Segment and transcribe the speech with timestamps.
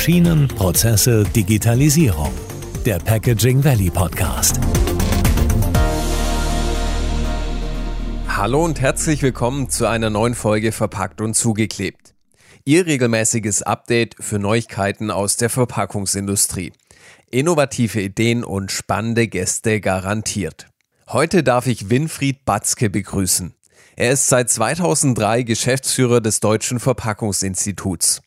[0.00, 2.32] Maschinen, Prozesse, Digitalisierung.
[2.86, 4.58] Der Packaging Valley Podcast.
[8.26, 12.14] Hallo und herzlich willkommen zu einer neuen Folge Verpackt und zugeklebt.
[12.64, 16.72] Ihr regelmäßiges Update für Neuigkeiten aus der Verpackungsindustrie.
[17.30, 20.68] Innovative Ideen und spannende Gäste garantiert.
[21.10, 23.52] Heute darf ich Winfried Batzke begrüßen.
[23.96, 28.22] Er ist seit 2003 Geschäftsführer des Deutschen Verpackungsinstituts.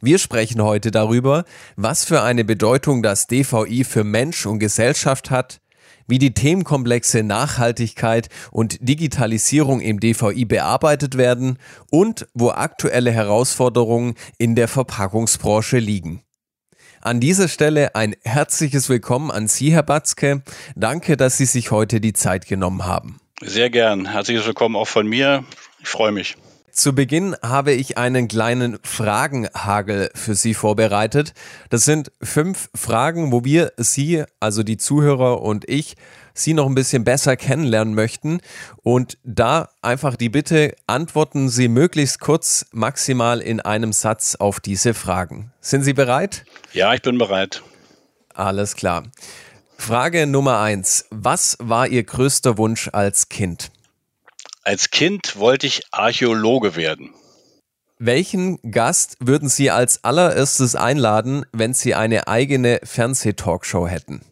[0.00, 1.44] Wir sprechen heute darüber,
[1.74, 5.60] was für eine Bedeutung das DVI für Mensch und Gesellschaft hat,
[6.06, 11.58] wie die Themenkomplexe Nachhaltigkeit und Digitalisierung im DVI bearbeitet werden
[11.90, 16.22] und wo aktuelle Herausforderungen in der Verpackungsbranche liegen.
[17.00, 20.42] An dieser Stelle ein herzliches Willkommen an Sie, Herr Batzke.
[20.76, 23.20] Danke, dass Sie sich heute die Zeit genommen haben.
[23.40, 24.06] Sehr gern.
[24.06, 25.44] Herzliches Willkommen auch von mir.
[25.80, 26.36] Ich freue mich.
[26.78, 31.34] Zu Beginn habe ich einen kleinen Fragenhagel für Sie vorbereitet.
[31.70, 35.96] Das sind fünf Fragen, wo wir Sie, also die Zuhörer und ich,
[36.34, 38.38] Sie noch ein bisschen besser kennenlernen möchten.
[38.84, 44.94] Und da einfach die Bitte, antworten Sie möglichst kurz, maximal in einem Satz auf diese
[44.94, 45.50] Fragen.
[45.60, 46.44] Sind Sie bereit?
[46.72, 47.60] Ja, ich bin bereit.
[48.34, 49.02] Alles klar.
[49.76, 51.06] Frage Nummer eins.
[51.10, 53.72] Was war Ihr größter Wunsch als Kind?
[54.62, 57.14] Als Kind wollte ich Archäologe werden.
[57.98, 64.22] Welchen Gast würden Sie als allererstes einladen, wenn Sie eine eigene Fernsehtalkshow hätten?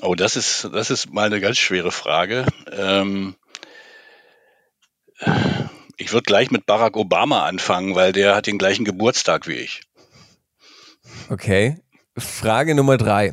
[0.00, 2.46] Oh, das ist, das ist mal eine ganz schwere Frage.
[2.70, 3.34] Ähm,
[5.96, 9.82] ich würde gleich mit Barack Obama anfangen, weil der hat den gleichen Geburtstag wie ich.
[11.30, 11.78] Okay.
[12.18, 13.32] Frage Nummer drei.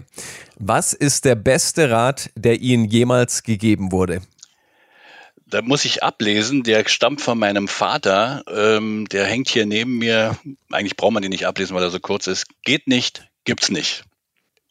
[0.58, 4.22] Was ist der beste Rat, der Ihnen jemals gegeben wurde?
[5.50, 10.38] Da muss ich ablesen, der stammt von meinem Vater, ähm, der hängt hier neben mir.
[10.72, 12.46] Eigentlich braucht man den nicht ablesen, weil er so kurz ist.
[12.64, 14.04] Geht nicht, gibt's nicht.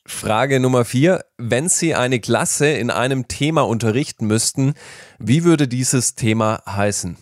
[0.06, 1.24] Frage Nummer vier.
[1.36, 4.74] Wenn Sie eine Klasse in einem Thema unterrichten müssten,
[5.18, 7.18] wie würde dieses Thema heißen?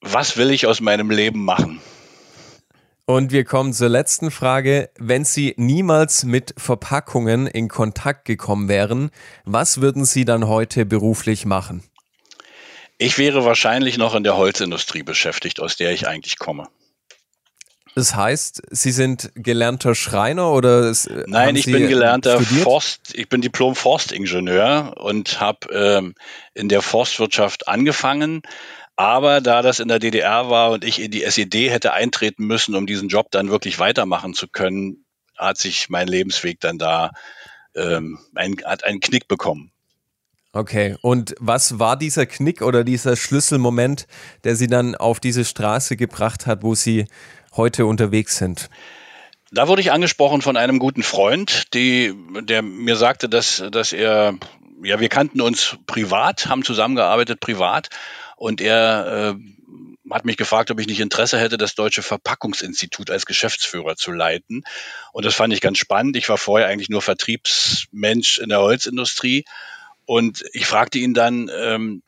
[0.00, 1.80] Was will ich aus meinem Leben machen?
[3.06, 4.88] Und wir kommen zur letzten Frage.
[4.98, 9.10] Wenn Sie niemals mit Verpackungen in Kontakt gekommen wären,
[9.44, 11.82] was würden Sie dann heute beruflich machen?
[12.98, 16.68] Ich wäre wahrscheinlich noch in der Holzindustrie beschäftigt, aus der ich eigentlich komme.
[17.94, 20.92] Das heißt, Sie sind gelernter Schreiner oder?
[21.26, 22.64] Nein, ich bin gelernter studiert?
[22.64, 26.14] Forst, ich bin Diplom-Forstingenieur und habe ähm,
[26.54, 28.42] in der Forstwirtschaft angefangen.
[28.96, 32.74] Aber da das in der DDR war und ich in die SED hätte eintreten müssen,
[32.74, 35.04] um diesen Job dann wirklich weitermachen zu können,
[35.36, 37.10] hat sich mein Lebensweg dann da
[37.74, 39.72] ähm, ein, hat einen Knick bekommen.
[40.54, 44.06] Okay, und was war dieser Knick oder dieser Schlüsselmoment,
[44.44, 47.06] der Sie dann auf diese Straße gebracht hat, wo Sie
[47.56, 48.70] heute unterwegs sind?
[49.50, 54.34] Da wurde ich angesprochen von einem guten Freund, die, der mir sagte, dass, dass er,
[54.80, 57.88] ja, wir kannten uns privat, haben zusammengearbeitet privat
[58.36, 63.26] und er äh, hat mich gefragt, ob ich nicht Interesse hätte, das Deutsche Verpackungsinstitut als
[63.26, 64.62] Geschäftsführer zu leiten.
[65.12, 66.16] Und das fand ich ganz spannend.
[66.16, 69.44] Ich war vorher eigentlich nur Vertriebsmensch in der Holzindustrie
[70.06, 72.02] und ich fragte ihn dann, ähm,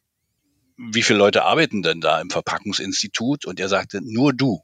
[0.76, 3.46] wie viele Leute arbeiten denn da im Verpackungsinstitut?
[3.46, 4.62] Und er sagte, nur du.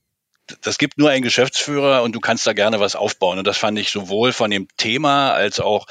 [0.60, 3.38] Das gibt nur einen Geschäftsführer und du kannst da gerne was aufbauen.
[3.38, 5.86] Und das fand ich sowohl von dem Thema als auch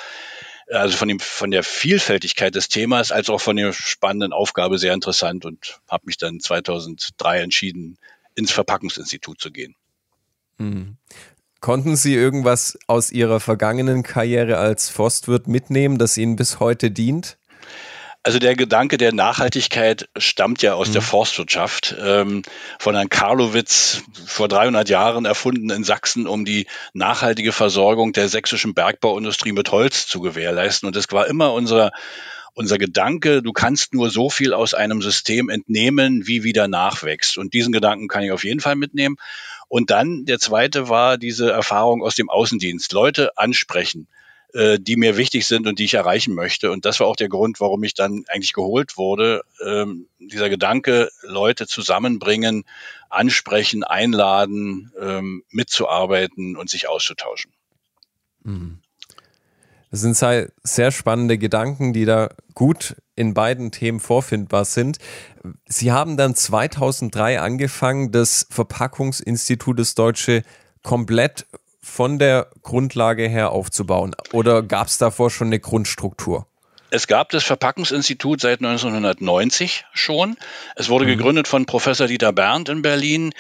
[0.69, 4.93] also von, dem, von der Vielfältigkeit des Themas als auch von der spannenden Aufgabe sehr
[4.93, 7.97] interessant und habe mich dann 2003 entschieden,
[8.35, 9.75] ins Verpackungsinstitut zu gehen.
[11.61, 17.37] Konnten Sie irgendwas aus Ihrer vergangenen Karriere als Forstwirt mitnehmen, das Ihnen bis heute dient?
[18.23, 20.93] Also der Gedanke der Nachhaltigkeit stammt ja aus mhm.
[20.93, 22.41] der Forstwirtschaft, ähm,
[22.79, 28.73] von Herrn Karlowitz vor 300 Jahren erfunden in Sachsen, um die nachhaltige Versorgung der sächsischen
[28.73, 30.87] Bergbauindustrie mit Holz zu gewährleisten.
[30.87, 31.91] Und das war immer unser
[32.53, 37.37] unser Gedanke, du kannst nur so viel aus einem System entnehmen, wie wieder nachwächst.
[37.37, 39.15] Und diesen Gedanken kann ich auf jeden Fall mitnehmen.
[39.71, 42.91] Und dann der zweite war diese Erfahrung aus dem Außendienst.
[42.91, 44.09] Leute ansprechen,
[44.53, 46.71] äh, die mir wichtig sind und die ich erreichen möchte.
[46.71, 49.43] Und das war auch der Grund, warum ich dann eigentlich geholt wurde.
[49.65, 52.65] Ähm, dieser Gedanke, Leute zusammenbringen,
[53.09, 57.53] ansprechen, einladen, ähm, mitzuarbeiten und sich auszutauschen.
[58.43, 58.79] Mhm.
[59.91, 64.97] Das sind sehr spannende Gedanken, die da gut in beiden Themen vorfindbar sind.
[65.65, 70.43] Sie haben dann 2003 angefangen, das Verpackungsinstitut des Deutsche
[70.81, 71.45] komplett
[71.81, 74.15] von der Grundlage her aufzubauen.
[74.31, 76.47] Oder gab es davor schon eine Grundstruktur?
[76.89, 80.37] Es gab das Verpackungsinstitut seit 1990 schon.
[80.75, 81.09] Es wurde mhm.
[81.09, 83.33] gegründet von Professor Dieter Berndt in Berlin,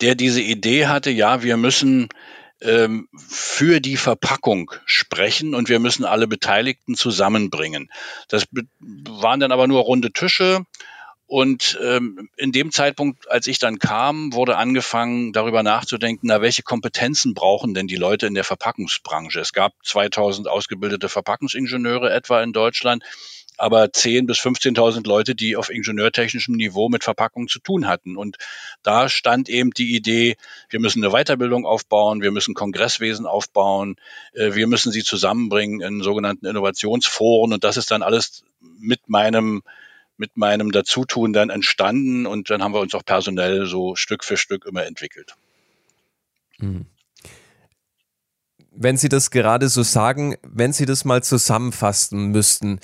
[0.00, 2.08] der diese Idee hatte, ja, wir müssen
[2.60, 7.90] ähm, für die Verpackung sprechen und wir müssen alle Beteiligten zusammenbringen.
[8.28, 8.46] Das
[8.80, 10.64] waren dann aber nur runde Tische.
[11.28, 16.62] Und ähm, in dem Zeitpunkt, als ich dann kam, wurde angefangen, darüber nachzudenken, na, welche
[16.62, 19.40] Kompetenzen brauchen denn die Leute in der Verpackungsbranche?
[19.40, 23.02] Es gab 2000 ausgebildete Verpackungsingenieure etwa in Deutschland
[23.56, 28.16] aber 10.000 bis 15.000 Leute, die auf ingenieurtechnischem Niveau mit Verpackung zu tun hatten.
[28.16, 28.36] Und
[28.82, 30.36] da stand eben die Idee,
[30.68, 33.96] wir müssen eine Weiterbildung aufbauen, wir müssen Kongresswesen aufbauen,
[34.32, 37.52] äh, wir müssen sie zusammenbringen in sogenannten Innovationsforen.
[37.52, 38.44] Und das ist dann alles
[38.78, 39.62] mit meinem
[40.18, 44.38] mit meinem Dazutun dann entstanden und dann haben wir uns auch personell so Stück für
[44.38, 45.34] Stück immer entwickelt.
[46.56, 46.86] Mhm
[48.76, 52.80] wenn Sie das gerade so sagen, wenn Sie das mal zusammenfassen müssten,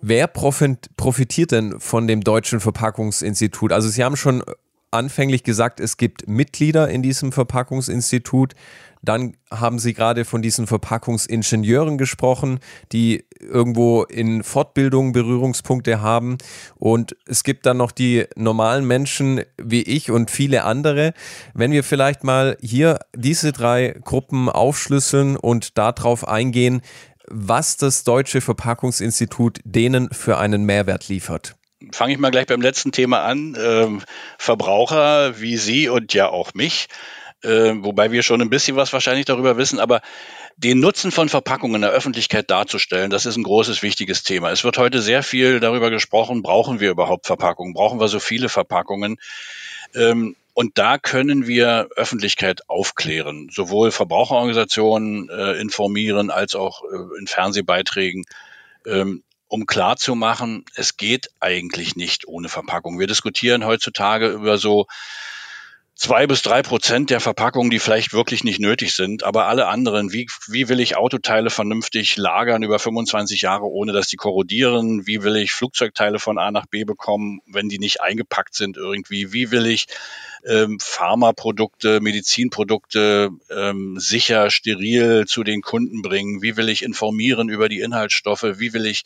[0.00, 3.72] Wer profitiert denn von dem Deutschen Verpackungsinstitut?
[3.72, 4.42] Also Sie haben schon
[4.90, 8.54] anfänglich gesagt, es gibt Mitglieder in diesem Verpackungsinstitut.
[9.02, 12.58] Dann haben Sie gerade von diesen Verpackungsingenieuren gesprochen,
[12.90, 16.38] die irgendwo in Fortbildung Berührungspunkte haben.
[16.76, 21.14] Und es gibt dann noch die normalen Menschen wie ich und viele andere.
[21.54, 26.80] Wenn wir vielleicht mal hier diese drei Gruppen aufschlüsseln und darauf eingehen,
[27.30, 31.56] was das Deutsche Verpackungsinstitut denen für einen Mehrwert liefert.
[31.92, 33.56] Fange ich mal gleich beim letzten Thema an.
[33.60, 34.02] Ähm,
[34.38, 36.88] Verbraucher wie Sie und ja auch mich,
[37.42, 40.00] äh, wobei wir schon ein bisschen was wahrscheinlich darüber wissen, aber
[40.56, 44.50] den Nutzen von Verpackungen in der Öffentlichkeit darzustellen, das ist ein großes, wichtiges Thema.
[44.50, 47.74] Es wird heute sehr viel darüber gesprochen, brauchen wir überhaupt Verpackungen?
[47.74, 49.18] Brauchen wir so viele Verpackungen?
[49.94, 57.28] Ähm, und da können wir Öffentlichkeit aufklären, sowohl Verbraucherorganisationen äh, informieren als auch äh, in
[57.28, 58.24] Fernsehbeiträgen,
[58.84, 62.98] ähm, um klarzumachen, es geht eigentlich nicht ohne Verpackung.
[62.98, 64.88] Wir diskutieren heutzutage über so
[65.98, 70.12] zwei bis drei Prozent der Verpackungen, die vielleicht wirklich nicht nötig sind, aber alle anderen,
[70.12, 75.08] wie, wie will ich Autoteile vernünftig lagern über 25 Jahre, ohne dass die korrodieren?
[75.08, 79.32] Wie will ich Flugzeugteile von A nach B bekommen, wenn die nicht eingepackt sind irgendwie?
[79.32, 79.86] Wie will ich
[80.46, 86.42] ähm, Pharmaprodukte, Medizinprodukte ähm, sicher, steril zu den Kunden bringen?
[86.42, 88.44] Wie will ich informieren über die Inhaltsstoffe?
[88.44, 89.02] Wie will ich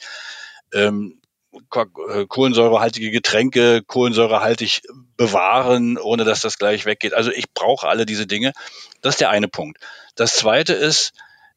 [0.75, 1.22] ähm, äh,
[1.69, 4.83] kohlensäurehaltige Getränke kohlensäurehaltig
[5.17, 7.15] bewahren, ohne dass das gleich weggeht.
[7.15, 8.53] Also ich brauche alle diese Dinge.
[9.01, 9.79] Das ist der eine Punkt.
[10.15, 11.13] Das zweite ist,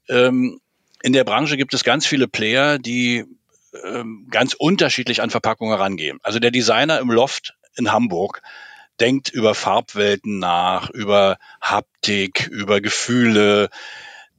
[0.09, 0.59] ähm,
[1.01, 3.25] in der Branche gibt es ganz viele Player, die
[3.83, 6.19] ähm, ganz unterschiedlich an Verpackungen herangehen.
[6.23, 8.41] Also der Designer im Loft in Hamburg
[8.99, 13.69] denkt über Farbwelten nach, über Haptik, über Gefühle.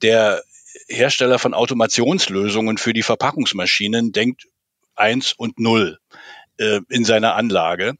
[0.02, 0.42] Der
[0.88, 4.46] Hersteller von Automationslösungen für die Verpackungsmaschinen denkt
[4.96, 5.98] eins und null
[6.58, 7.94] äh, in seiner Anlage.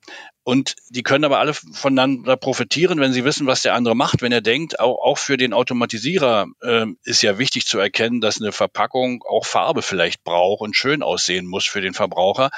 [0.45, 4.23] Und die können aber alle voneinander profitieren, wenn sie wissen, was der andere macht.
[4.23, 8.41] Wenn er denkt, auch, auch für den Automatisierer äh, ist ja wichtig zu erkennen, dass
[8.41, 12.51] eine Verpackung auch Farbe vielleicht braucht und schön aussehen muss für den Verbraucher.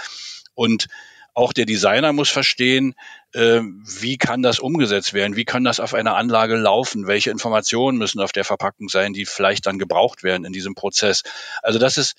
[0.55, 0.89] Und
[1.33, 2.95] auch der Designer muss verstehen,
[3.33, 7.97] äh, wie kann das umgesetzt werden, wie kann das auf einer Anlage laufen, welche Informationen
[7.97, 11.23] müssen auf der Verpackung sein, die vielleicht dann gebraucht werden in diesem Prozess.
[11.63, 12.17] Also das ist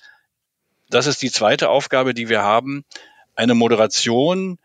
[0.90, 2.84] das ist die zweite Aufgabe, die wir haben,
[3.34, 4.58] eine Moderation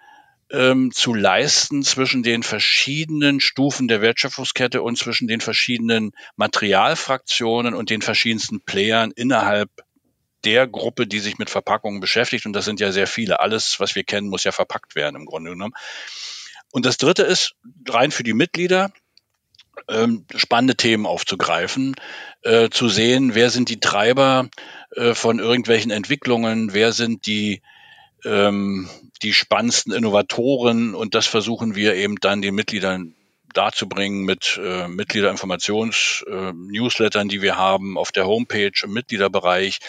[0.51, 7.89] ähm, zu leisten zwischen den verschiedenen Stufen der Wertschöpfungskette und zwischen den verschiedenen Materialfraktionen und
[7.89, 9.70] den verschiedensten Playern innerhalb
[10.44, 12.46] der Gruppe, die sich mit Verpackungen beschäftigt.
[12.46, 13.39] Und das sind ja sehr viele.
[13.39, 15.74] Alles, was wir kennen, muss ja verpackt werden im Grunde genommen.
[16.72, 17.55] Und das Dritte ist
[17.88, 18.91] rein für die Mitglieder
[19.89, 21.96] ähm, spannende Themen aufzugreifen,
[22.41, 24.50] äh, zu sehen, wer sind die Treiber
[24.96, 27.62] äh, von irgendwelchen Entwicklungen, wer sind die
[28.24, 28.89] ähm,
[29.22, 33.13] die spannendsten Innovatoren und das versuchen wir eben dann den Mitgliedern
[33.57, 39.79] darzubringen mit äh, Mitgliederinformations-Newslettern, äh, die wir haben auf der Homepage im Mitgliederbereich,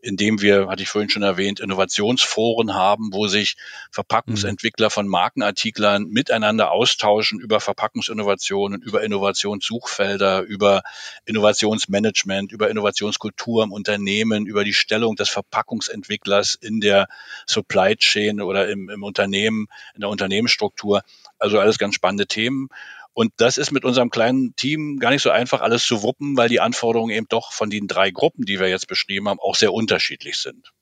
[0.00, 3.56] in dem wir, hatte ich vorhin schon erwähnt, Innovationsforen haben, wo sich
[3.90, 10.82] Verpackungsentwickler von Markenartiklern miteinander austauschen über Verpackungsinnovationen, über Innovationssuchfelder, über
[11.24, 17.08] Innovationsmanagement, über Innovationskultur im Unternehmen, über die Stellung des Verpackungsentwicklers in der
[17.46, 21.02] Supply Chain oder im, im Unternehmen, in der Unternehmensstruktur.
[21.44, 22.68] Also alles ganz spannende Themen.
[23.12, 26.48] Und das ist mit unserem kleinen Team gar nicht so einfach, alles zu wuppen, weil
[26.48, 29.74] die Anforderungen eben doch von den drei Gruppen, die wir jetzt beschrieben haben, auch sehr
[29.74, 30.72] unterschiedlich sind.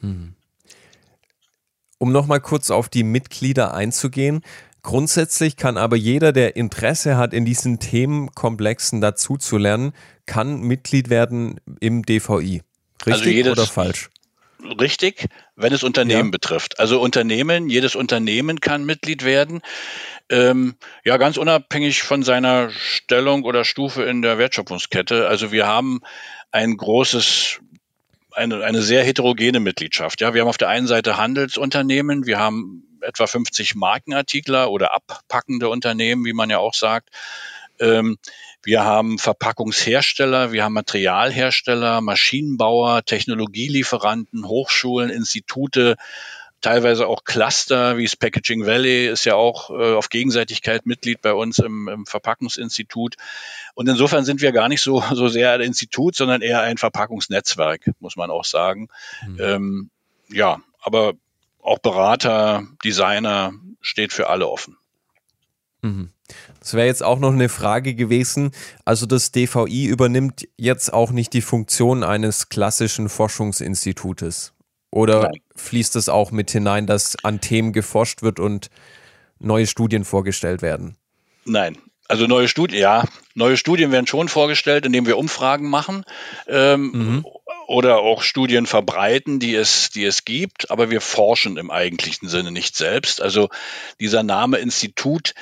[0.00, 0.34] Hm.
[1.96, 4.42] Um nochmal kurz auf die Mitglieder einzugehen.
[4.82, 9.92] Grundsätzlich kann aber jeder, der Interesse hat, in diesen Themenkomplexen dazuzulernen,
[10.26, 12.62] kann Mitglied werden im DVI.
[13.06, 14.10] Richtig also jedes, oder falsch?
[14.80, 15.26] Richtig,
[15.56, 16.30] wenn es Unternehmen ja.
[16.30, 16.78] betrifft.
[16.78, 19.60] Also Unternehmen, jedes Unternehmen kann Mitglied werden.
[20.28, 25.26] Ähm, ja, ganz unabhängig von seiner Stellung oder Stufe in der Wertschöpfungskette.
[25.26, 26.00] Also wir haben
[26.52, 27.60] ein großes
[28.32, 30.20] eine, eine sehr heterogene Mitgliedschaft.
[30.20, 35.68] Ja, wir haben auf der einen Seite Handelsunternehmen, wir haben etwa 50 Markenartikler oder abpackende
[35.68, 37.10] Unternehmen, wie man ja auch sagt.
[37.80, 38.18] Ähm,
[38.62, 45.96] wir haben Verpackungshersteller, wir haben Materialhersteller, Maschinenbauer, Technologielieferanten, Hochschulen, Institute,
[46.60, 51.32] teilweise auch Cluster, wie das Packaging Valley ist ja auch äh, auf Gegenseitigkeit Mitglied bei
[51.32, 53.16] uns im, im, Verpackungsinstitut.
[53.74, 57.92] Und insofern sind wir gar nicht so, so sehr ein Institut, sondern eher ein Verpackungsnetzwerk,
[58.00, 58.88] muss man auch sagen.
[59.26, 59.38] Mhm.
[59.40, 59.90] Ähm,
[60.28, 61.14] ja, aber
[61.62, 64.76] auch Berater, Designer steht für alle offen.
[65.82, 66.12] Mhm.
[66.60, 68.52] Das wäre jetzt auch noch eine Frage gewesen.
[68.84, 74.52] Also das DVI übernimmt jetzt auch nicht die Funktion eines klassischen Forschungsinstitutes.
[74.90, 75.40] Oder Nein.
[75.56, 78.70] fließt es auch mit hinein, dass an Themen geforscht wird und
[79.38, 80.96] neue Studien vorgestellt werden?
[81.44, 81.78] Nein,
[82.10, 86.04] also neue Studien, ja, neue Studien werden schon vorgestellt, indem wir Umfragen machen
[86.48, 87.26] ähm, mhm.
[87.68, 92.50] oder auch Studien verbreiten, die es, die es gibt, aber wir forschen im eigentlichen Sinne
[92.50, 93.22] nicht selbst.
[93.22, 93.48] Also
[94.00, 95.34] dieser Name Institut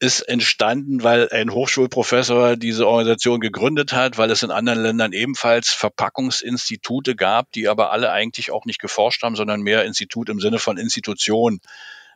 [0.00, 5.68] ist entstanden, weil ein Hochschulprofessor diese Organisation gegründet hat, weil es in anderen Ländern ebenfalls
[5.68, 10.58] Verpackungsinstitute gab, die aber alle eigentlich auch nicht geforscht haben, sondern mehr Institut im Sinne
[10.58, 11.60] von Institution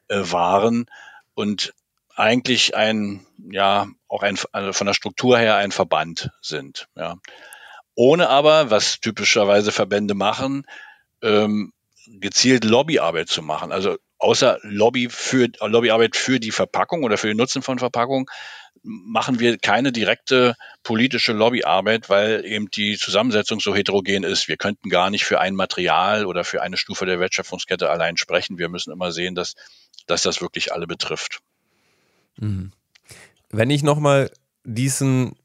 [0.09, 0.87] äh, waren
[1.35, 1.75] und
[2.17, 7.17] eigentlich ein, ja, auch ein, also von der Struktur her ein Verband sind, ja.
[7.97, 10.67] Ohne aber, was typischerweise Verbände machen,
[11.23, 11.73] ähm,
[12.07, 13.73] gezielt Lobbyarbeit zu machen.
[13.73, 18.31] Also außer Lobby für, Lobbyarbeit für die Verpackung oder für den Nutzen von Verpackung
[18.83, 24.49] machen wir keine direkte politische Lobbyarbeit, weil eben die Zusammensetzung so heterogen ist.
[24.49, 28.59] Wir könnten gar nicht für ein Material oder für eine Stufe der Wertschöpfungskette allein sprechen.
[28.59, 29.55] Wir müssen immer sehen, dass,
[30.07, 31.41] dass das wirklich alle betrifft.
[32.37, 32.73] Mhm.
[33.51, 34.31] Wenn ich nochmal
[34.65, 35.37] diesen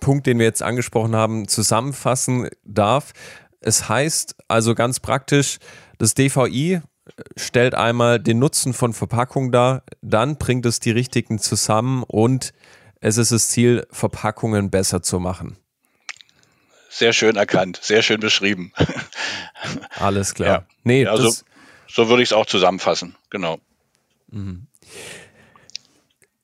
[0.00, 3.12] Punkt, den wir jetzt angesprochen haben, zusammenfassen darf.
[3.60, 5.58] Es heißt also ganz praktisch,
[5.98, 6.80] das DVI
[7.36, 12.52] stellt einmal den Nutzen von Verpackung dar, dann bringt es die richtigen zusammen und
[13.00, 15.56] es ist das Ziel, Verpackungen besser zu machen.
[16.90, 18.72] Sehr schön erkannt, sehr schön beschrieben.
[19.98, 20.48] Alles klar.
[20.48, 20.66] Ja.
[20.84, 21.32] Nee, ja, so,
[21.86, 23.58] so würde ich es auch zusammenfassen, genau.
[24.30, 24.66] Mhm.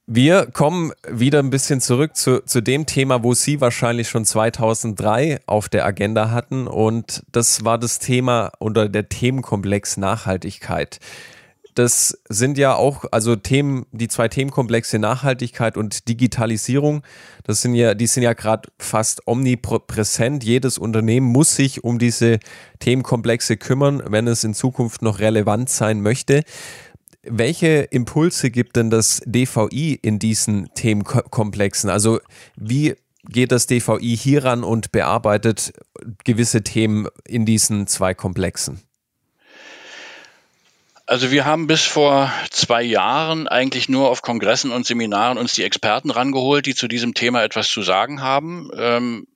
[0.06, 5.40] Wir kommen wieder ein bisschen zurück zu, zu dem Thema, wo Sie wahrscheinlich schon 2003
[5.46, 6.66] auf der Agenda hatten.
[6.66, 11.00] Und das war das Thema oder der Themenkomplex Nachhaltigkeit.
[11.74, 17.02] Das sind ja auch, also Themen, die zwei Themenkomplexe Nachhaltigkeit und Digitalisierung,
[17.42, 20.44] das sind ja, die sind ja gerade fast omnipräsent.
[20.44, 22.40] Jedes Unternehmen muss sich um diese
[22.78, 26.42] Themenkomplexe kümmern, wenn es in Zukunft noch relevant sein möchte.
[27.26, 31.90] Welche Impulse gibt denn das DVI in diesen Themenkomplexen?
[31.90, 32.20] Also
[32.56, 32.94] wie
[33.28, 35.72] geht das DVI hieran und bearbeitet
[36.24, 38.82] gewisse Themen in diesen zwei Komplexen?
[41.06, 45.62] Also wir haben bis vor zwei Jahren eigentlich nur auf Kongressen und Seminaren uns die
[45.62, 48.70] Experten rangeholt, die zu diesem Thema etwas zu sagen haben.
[48.76, 49.26] Ähm,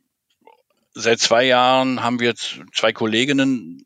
[0.95, 3.85] seit zwei Jahren haben wir zwei Kolleginnen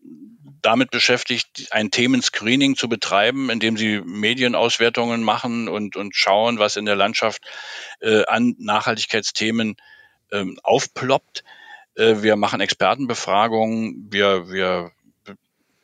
[0.62, 6.86] damit beschäftigt, ein Themenscreening zu betreiben, indem sie Medienauswertungen machen und, und schauen, was in
[6.86, 7.42] der Landschaft
[8.00, 9.76] äh, an Nachhaltigkeitsthemen
[10.30, 11.44] ähm, aufploppt.
[11.94, 14.92] Äh, wir machen Expertenbefragungen, wir, wir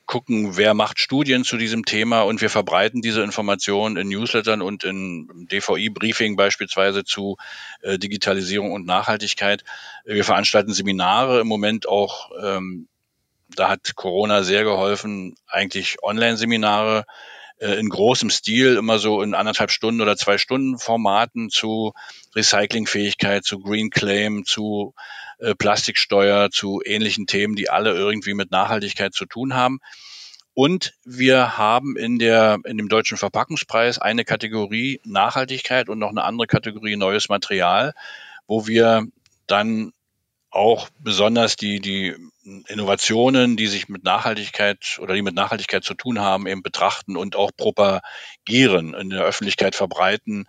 [0.08, 4.82] gucken, wer macht Studien zu diesem Thema und wir verbreiten diese Informationen in Newslettern und
[4.82, 7.36] in DVI-Briefing beispielsweise zu
[7.82, 9.64] äh, Digitalisierung und Nachhaltigkeit.
[10.06, 12.88] Wir veranstalten Seminare im Moment auch ähm,
[13.54, 17.04] da hat Corona sehr geholfen, eigentlich Online-Seminare
[17.58, 21.92] äh, in großem Stil, immer so in anderthalb Stunden oder zwei Stunden Formaten zu
[22.34, 24.94] Recyclingfähigkeit, zu Green Claim, zu
[25.38, 29.80] äh, Plastiksteuer, zu ähnlichen Themen, die alle irgendwie mit Nachhaltigkeit zu tun haben.
[30.54, 36.24] Und wir haben in der, in dem deutschen Verpackungspreis eine Kategorie Nachhaltigkeit und noch eine
[36.24, 37.94] andere Kategorie neues Material,
[38.48, 39.06] wo wir
[39.46, 39.92] dann
[40.50, 42.16] auch besonders die, die
[42.68, 47.36] Innovationen, die sich mit Nachhaltigkeit oder die mit Nachhaltigkeit zu tun haben, eben betrachten und
[47.36, 50.46] auch propagieren, in der Öffentlichkeit verbreiten,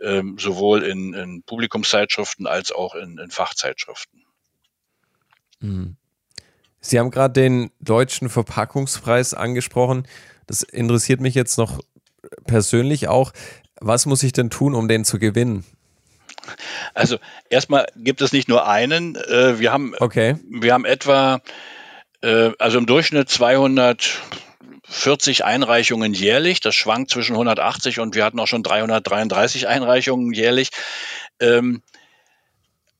[0.00, 4.24] ähm, sowohl in, in Publikumszeitschriften als auch in, in Fachzeitschriften.
[5.60, 5.96] Mhm.
[6.80, 10.06] Sie haben gerade den deutschen Verpackungspreis angesprochen.
[10.46, 11.80] Das interessiert mich jetzt noch
[12.44, 13.32] persönlich auch.
[13.80, 15.64] Was muss ich denn tun, um den zu gewinnen?
[16.94, 17.18] Also
[17.50, 19.16] erstmal gibt es nicht nur einen.
[19.16, 20.36] Äh, wir haben, okay.
[20.48, 21.40] wir haben etwa
[22.22, 26.60] Äh, also im Durchschnitt 240 Einreichungen jährlich.
[26.60, 30.70] Das schwankt zwischen 180 und wir hatten auch schon 333 Einreichungen jährlich.
[31.40, 31.82] Ähm,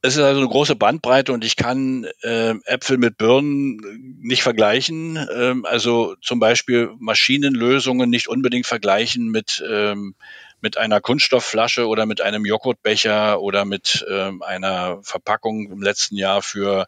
[0.05, 5.17] es ist also eine große Bandbreite und ich kann äh, Äpfel mit Birnen nicht vergleichen.
[5.33, 10.17] Ähm, also zum Beispiel Maschinenlösungen nicht unbedingt vergleichen mit, ähm,
[10.63, 16.41] mit einer Kunststoffflasche oder mit einem Joghurtbecher oder mit ähm, einer Verpackung im letzten Jahr
[16.41, 16.87] für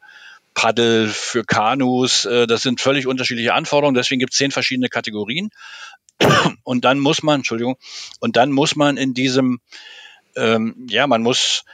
[0.55, 2.25] Paddel, für Kanus.
[2.25, 3.97] Äh, das sind völlig unterschiedliche Anforderungen.
[3.97, 5.51] Deswegen gibt es zehn verschiedene Kategorien.
[6.63, 7.77] Und dann muss man, Entschuldigung,
[8.21, 9.61] und dann muss man in diesem,
[10.37, 11.65] ähm, ja, man muss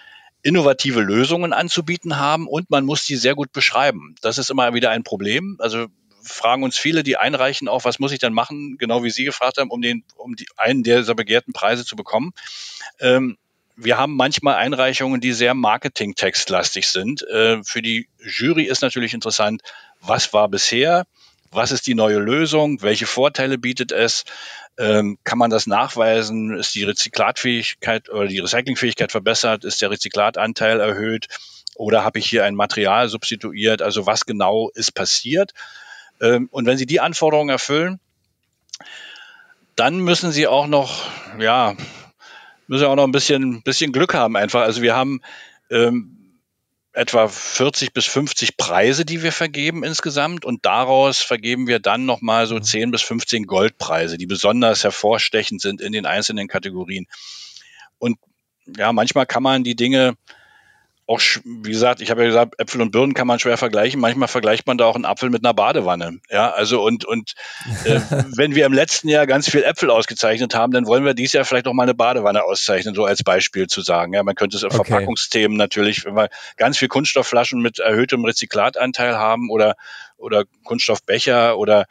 [0.43, 4.15] innovative Lösungen anzubieten haben und man muss die sehr gut beschreiben.
[4.23, 5.57] Das ist immer wieder ein Problem.
[5.59, 5.89] Also
[6.23, 9.59] fragen uns viele, die einreichen auch, was muss ich dann machen, genau wie Sie gefragt
[9.59, 12.33] haben, um den, um die, einen dieser begehrten Preise zu bekommen.
[13.01, 13.37] Ähm,
[13.77, 17.23] wir haben manchmal Einreichungen, die sehr marketingtextlastig sind.
[17.29, 19.63] Äh, für die Jury ist natürlich interessant,
[20.01, 21.07] was war bisher,
[21.51, 24.25] was ist die neue Lösung, welche Vorteile bietet es,
[24.79, 26.57] ähm, kann man das nachweisen?
[26.57, 29.65] Ist die Rezyklatfähigkeit oder die Recyclingfähigkeit verbessert?
[29.65, 31.27] Ist der Rezyklatanteil erhöht?
[31.75, 33.83] Oder habe ich hier ein Material substituiert?
[33.83, 35.53] Also was genau ist passiert?
[36.21, 38.01] Ähm, und wenn Sie die Anforderungen erfüllen,
[39.77, 41.75] dann müssen Sie auch noch, ja,
[42.67, 44.63] müssen auch noch ein bisschen, bisschen Glück haben einfach.
[44.63, 45.21] Also wir haben
[45.71, 46.21] ähm,
[46.93, 50.45] etwa 40 bis 50 Preise, die wir vergeben insgesamt.
[50.45, 52.93] Und daraus vergeben wir dann nochmal so 10 mhm.
[52.93, 57.07] bis 15 Goldpreise, die besonders hervorstechend sind in den einzelnen Kategorien.
[57.99, 58.19] Und
[58.77, 60.17] ja, manchmal kann man die Dinge
[61.11, 64.01] auch, wie gesagt, ich habe ja gesagt, Äpfel und Birnen kann man schwer vergleichen.
[64.01, 66.21] Manchmal vergleicht man da auch einen Apfel mit einer Badewanne.
[66.31, 67.35] Ja, also und, und
[67.85, 68.01] äh,
[68.37, 71.45] wenn wir im letzten Jahr ganz viel Äpfel ausgezeichnet haben, dann wollen wir dieses Jahr
[71.45, 74.15] vielleicht auch mal eine Badewanne auszeichnen, so als Beispiel zu sagen.
[74.15, 74.89] Ja, man könnte es auf okay.
[74.89, 79.75] Verpackungsthemen natürlich, wenn wir ganz viel Kunststoffflaschen mit erhöhtem Rezyklatanteil haben oder,
[80.17, 81.87] oder Kunststoffbecher oder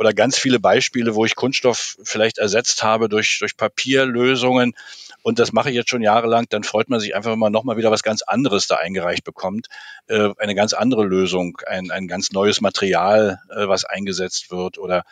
[0.00, 4.74] oder ganz viele Beispiele, wo ich Kunststoff vielleicht ersetzt habe durch, durch Papierlösungen
[5.20, 7.76] und das mache ich jetzt schon jahrelang, dann freut man sich einfach, wenn man nochmal
[7.76, 9.66] wieder was ganz anderes da eingereicht bekommt.
[10.06, 15.04] Äh, eine ganz andere Lösung, ein, ein ganz neues Material, äh, was eingesetzt wird oder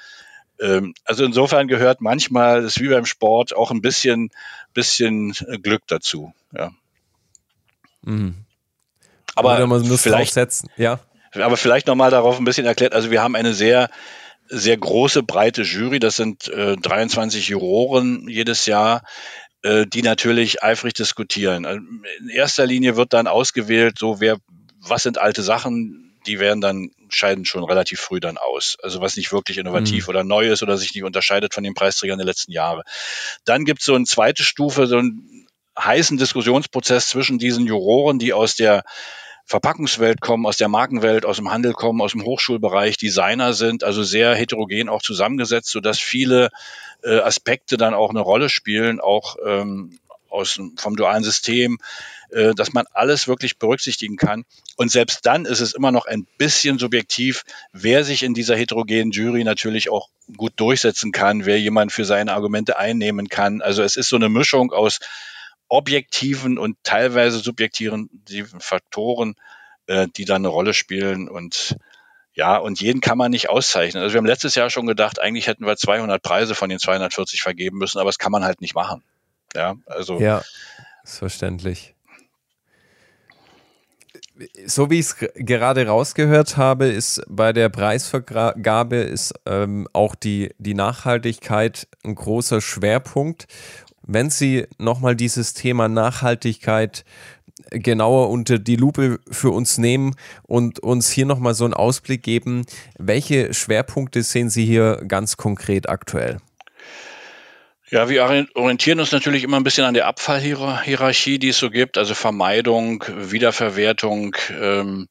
[0.59, 4.31] ähm, also insofern gehört manchmal, ist wie beim Sport, auch ein bisschen,
[4.73, 6.33] bisschen äh, Glück dazu.
[6.57, 6.71] Ja.
[8.01, 8.37] Mhm.
[9.35, 10.35] Aber man muss vielleicht
[10.79, 10.99] ja.
[11.35, 12.95] Aber vielleicht nochmal darauf ein bisschen erklärt.
[12.95, 13.91] Also wir haben eine sehr,
[14.49, 15.99] sehr große, breite Jury.
[15.99, 19.03] Das sind äh, 23 Juroren jedes Jahr,
[19.63, 21.67] äh, die natürlich eifrig diskutieren.
[21.67, 21.81] Also,
[22.21, 24.39] in erster Linie wird dann ausgewählt, so wer,
[24.81, 28.77] was sind alte Sachen, die werden dann scheiden schon relativ früh dann aus.
[28.83, 30.11] Also was nicht wirklich innovativ mhm.
[30.11, 32.83] oder neu ist oder sich nicht unterscheidet von den Preisträgern der letzten Jahre.
[33.45, 35.47] Dann gibt es so eine zweite Stufe, so einen
[35.79, 38.83] heißen Diskussionsprozess zwischen diesen Juroren, die aus der
[39.49, 44.03] Verpackungswelt kommen, aus der Markenwelt, aus dem Handel kommen, aus dem Hochschulbereich, Designer sind, also
[44.03, 46.51] sehr heterogen auch zusammengesetzt, sodass viele
[47.03, 51.79] äh, Aspekte dann auch eine Rolle spielen, auch ähm, aus, vom dualen System,
[52.29, 54.45] äh, dass man alles wirklich berücksichtigen kann.
[54.77, 59.13] Und selbst dann ist es immer noch ein bisschen subjektiv, wer sich in dieser heterogenen
[59.13, 63.63] Jury natürlich auch gut durchsetzen kann, wer jemand für seine Argumente einnehmen kann.
[63.63, 65.01] Also es ist so eine Mischung aus
[65.69, 68.11] objektiven und teilweise subjektiven
[68.61, 69.35] Faktoren,
[69.87, 71.77] äh, die da eine Rolle spielen und
[72.39, 74.01] ja, und jeden kann man nicht auszeichnen.
[74.01, 77.43] Also wir haben letztes Jahr schon gedacht, eigentlich hätten wir 200 Preise von den 240
[77.43, 79.03] vergeben müssen, aber das kann man halt nicht machen.
[79.57, 80.21] Ja, also.
[80.21, 80.43] Ja,
[81.03, 81.97] ist verständlich.
[84.67, 90.55] So wie ich es gerade rausgehört habe, ist bei der Preisvergabe ist ähm, auch die,
[90.59, 93.49] die Nachhaltigkeit ein großer Schwerpunkt.
[94.11, 97.05] Wenn Sie nochmal dieses Thema Nachhaltigkeit
[97.71, 102.65] genauer unter die Lupe für uns nehmen und uns hier nochmal so einen Ausblick geben,
[102.99, 106.39] welche Schwerpunkte sehen Sie hier ganz konkret aktuell?
[107.91, 111.99] Ja, wir orientieren uns natürlich immer ein bisschen an der Abfallhierarchie, die es so gibt,
[111.99, 115.09] also Vermeidung, Wiederverwertung ähm,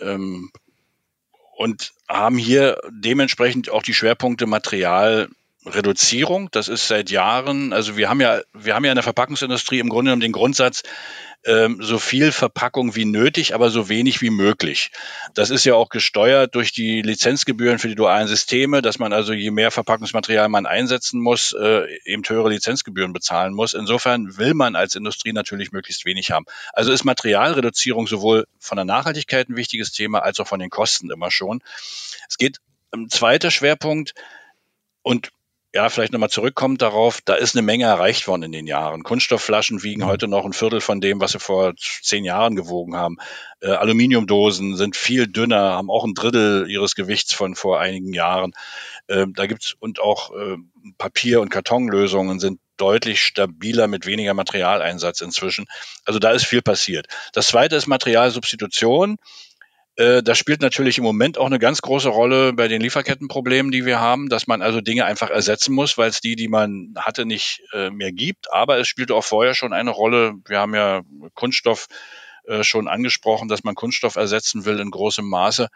[0.00, 0.50] ähm,
[1.56, 5.28] und haben hier dementsprechend auch die Schwerpunkte Material,
[5.74, 6.48] Reduzierung.
[6.52, 9.88] Das ist seit Jahren, also wir haben ja, wir haben ja in der Verpackungsindustrie im
[9.88, 10.82] Grunde genommen den Grundsatz,
[11.44, 14.90] ähm, so viel Verpackung wie nötig, aber so wenig wie möglich.
[15.34, 19.32] Das ist ja auch gesteuert durch die Lizenzgebühren für die dualen Systeme, dass man also
[19.32, 23.74] je mehr Verpackungsmaterial man einsetzen muss, äh, eben höhere Lizenzgebühren bezahlen muss.
[23.74, 26.46] Insofern will man als Industrie natürlich möglichst wenig haben.
[26.72, 31.10] Also ist Materialreduzierung sowohl von der Nachhaltigkeit ein wichtiges Thema als auch von den Kosten
[31.10, 31.62] immer schon.
[32.28, 32.58] Es geht
[32.92, 34.14] ein zweiter Schwerpunkt
[35.02, 35.30] und
[35.74, 39.02] ja, vielleicht nochmal zurückkommt darauf, da ist eine Menge erreicht worden in den Jahren.
[39.02, 40.06] Kunststoffflaschen wiegen mhm.
[40.06, 43.16] heute noch ein Viertel von dem, was sie vor zehn Jahren gewogen haben.
[43.60, 48.52] Äh, Aluminiumdosen sind viel dünner, haben auch ein Drittel ihres Gewichts von vor einigen Jahren.
[49.08, 50.56] Äh, da gibt's und auch äh,
[50.96, 55.66] Papier- und Kartonlösungen sind deutlich stabiler mit weniger Materialeinsatz inzwischen.
[56.04, 57.08] Also da ist viel passiert.
[57.32, 59.16] Das zweite ist Materialsubstitution.
[59.98, 63.84] Äh, das spielt natürlich im Moment auch eine ganz große Rolle bei den Lieferkettenproblemen, die
[63.84, 67.26] wir haben, dass man also Dinge einfach ersetzen muss, weil es die, die man hatte,
[67.26, 68.52] nicht äh, mehr gibt.
[68.52, 70.34] Aber es spielt auch vorher schon eine Rolle.
[70.46, 71.02] Wir haben ja
[71.34, 71.88] Kunststoff
[72.46, 75.68] äh, schon angesprochen, dass man Kunststoff ersetzen will in großem Maße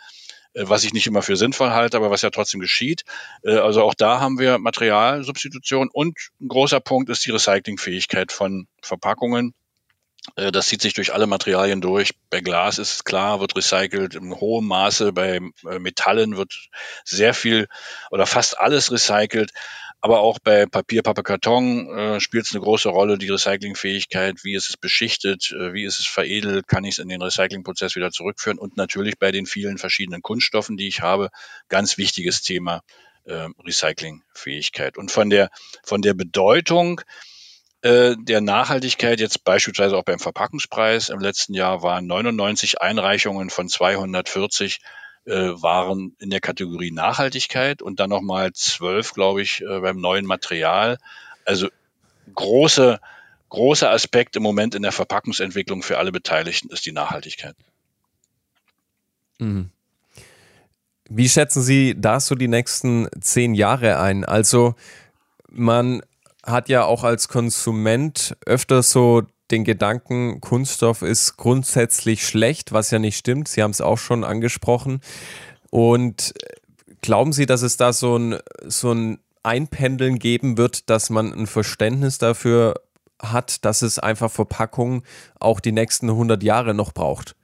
[0.55, 3.05] was ich nicht immer für sinnvoll halte, aber was ja trotzdem geschieht.
[3.43, 9.55] Also auch da haben wir Materialsubstitution und ein großer Punkt ist die Recyclingfähigkeit von Verpackungen.
[10.37, 12.13] Äh, das zieht sich durch alle Materialien durch.
[12.31, 15.13] Bei Glas ist es klar, wird recycelt im hohen Maße.
[15.13, 16.69] Bei äh, Metallen wird
[17.05, 17.69] sehr viel
[18.11, 19.51] oder fast alles recycelt.
[20.05, 24.43] Aber auch bei Papier, Pappe, Karton äh, spielt es eine große Rolle, die Recyclingfähigkeit.
[24.43, 25.53] Wie ist es beschichtet?
[25.53, 26.67] Äh, wie ist es veredelt?
[26.67, 28.59] Kann ich es in den Recyclingprozess wieder zurückführen?
[28.59, 31.31] Und natürlich bei den vielen verschiedenen Kunststoffen, die ich habe,
[31.69, 32.83] ganz wichtiges Thema
[33.27, 34.99] äh, Recyclingfähigkeit.
[34.99, 35.51] Und von der,
[35.85, 37.01] von der Bedeutung
[37.83, 41.09] äh, der Nachhaltigkeit jetzt beispielsweise auch beim Verpackungspreis.
[41.09, 44.81] Im letzten Jahr waren 99 Einreichungen von 240
[45.25, 50.27] äh, waren in der Kategorie Nachhaltigkeit und dann nochmal zwölf, glaube ich, äh, beim neuen
[50.27, 50.99] Material.
[51.45, 51.69] Also
[52.35, 53.01] große,
[53.49, 57.55] großer Aspekt im Moment in der Verpackungsentwicklung für alle Beteiligten ist die Nachhaltigkeit.
[59.39, 59.71] Mhm.
[61.09, 64.25] Wie schätzen Sie da so die nächsten zehn Jahre ein?
[64.25, 64.75] Also
[65.49, 66.03] man
[66.45, 72.99] hat ja auch als Konsument öfter so den Gedanken, Kunststoff ist grundsätzlich schlecht, was ja
[72.99, 73.49] nicht stimmt.
[73.49, 75.01] Sie haben es auch schon angesprochen.
[75.71, 76.33] Und
[77.03, 81.47] glauben Sie, dass es da so ein, so ein Einpendeln geben wird, dass man ein
[81.47, 82.75] Verständnis dafür
[83.21, 85.03] hat, dass es einfach Verpackungen
[85.39, 87.37] auch die nächsten 100 Jahre noch braucht?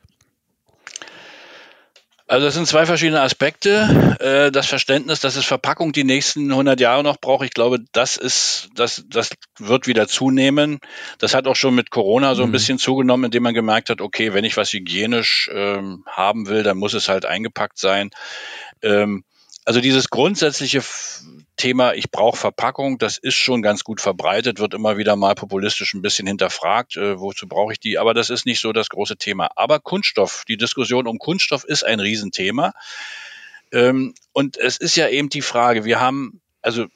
[2.28, 4.16] Also das sind zwei verschiedene Aspekte.
[4.20, 8.18] Äh, das Verständnis, dass es Verpackung die nächsten 100 Jahre noch braucht, ich glaube, das
[8.18, 10.78] ist, das, das wird wieder zunehmen.
[11.18, 12.52] Das hat auch schon mit Corona so ein mhm.
[12.52, 16.76] bisschen zugenommen, indem man gemerkt hat, okay, wenn ich was hygienisch ähm, haben will, dann
[16.76, 18.10] muss es halt eingepackt sein.
[18.82, 19.24] Ähm,
[19.64, 20.82] also dieses grundsätzliche
[21.58, 25.92] Thema, ich brauche Verpackung, das ist schon ganz gut verbreitet, wird immer wieder mal populistisch
[25.92, 29.18] ein bisschen hinterfragt, äh, wozu brauche ich die, aber das ist nicht so das große
[29.18, 29.50] Thema.
[29.56, 32.72] Aber Kunststoff, die Diskussion um Kunststoff ist ein Riesenthema.
[33.72, 36.86] Ähm, und es ist ja eben die Frage, wir haben, also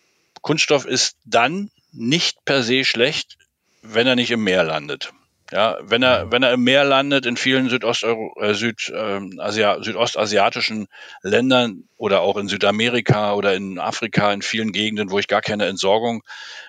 [0.40, 3.36] Kunststoff ist dann nicht per se schlecht,
[3.82, 5.12] wenn er nicht im Meer landet.
[5.52, 9.82] Ja, wenn er, wenn er im Meer landet, in vielen Südosteuro, äh, Süd, äh, Asia,
[9.82, 10.88] südostasiatischen
[11.22, 15.66] Ländern oder auch in Südamerika oder in Afrika, in vielen Gegenden, wo ich gar keine
[15.66, 16.22] Entsorgung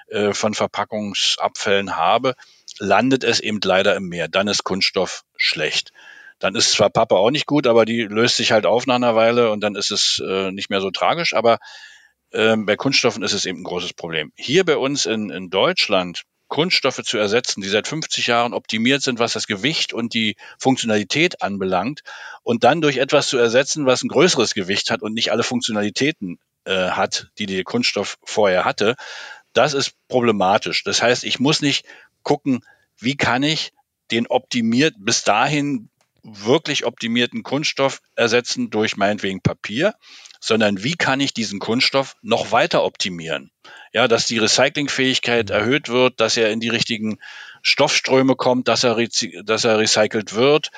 [0.08, 2.36] äh, von Verpackungsabfällen habe,
[2.78, 4.28] landet es eben leider im Meer.
[4.28, 5.94] Dann ist Kunststoff schlecht.
[6.40, 9.16] Dann ist zwar Pappe auch nicht gut, aber die löst sich halt auf nach einer
[9.16, 11.34] Weile und dann ist es äh, nicht mehr so tragisch.
[11.34, 11.60] Aber
[12.32, 14.34] äh, bei Kunststoffen ist es eben ein großes Problem.
[14.36, 19.18] Hier bei uns in, in Deutschland Kunststoffe zu ersetzen, die seit 50 Jahren optimiert sind,
[19.18, 22.04] was das Gewicht und die Funktionalität anbelangt,
[22.44, 26.38] und dann durch etwas zu ersetzen, was ein größeres Gewicht hat und nicht alle Funktionalitäten
[26.66, 28.96] äh, hat, die der Kunststoff vorher hatte,
[29.54, 30.84] das ist problematisch.
[30.84, 31.88] Das heißt, ich muss nicht
[32.22, 32.64] gucken,
[33.00, 33.74] wie kann ich
[34.12, 35.90] den optimiert bis dahin
[36.22, 39.96] wirklich optimierten Kunststoff ersetzen durch meinetwegen Papier,
[40.40, 43.50] sondern wie kann ich diesen Kunststoff noch weiter optimieren?
[43.94, 45.56] Ja, dass die Recyclingfähigkeit mhm.
[45.56, 47.20] erhöht wird, dass er in die richtigen
[47.62, 48.98] Stoffströme kommt, dass er,
[49.44, 50.72] dass er recycelt wird.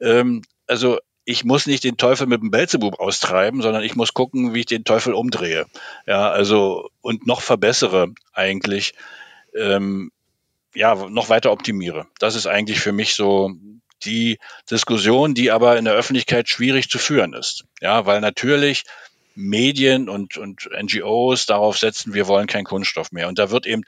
[0.00, 4.54] Ähm, also ich muss nicht den Teufel mit dem Belzebub austreiben, sondern ich muss gucken,
[4.54, 5.66] wie ich den Teufel umdrehe.
[6.06, 8.94] Ja, also und noch verbessere eigentlich,
[9.54, 10.10] ähm,
[10.74, 12.06] ja, noch weiter optimiere.
[12.18, 13.52] Das ist eigentlich für mich so
[14.04, 14.38] die
[14.70, 17.64] Diskussion, die aber in der Öffentlichkeit schwierig zu führen ist.
[17.80, 18.82] Ja, weil natürlich
[19.34, 23.28] Medien und, und NGOs darauf setzen, wir wollen keinen Kunststoff mehr.
[23.28, 23.84] Und da wird eben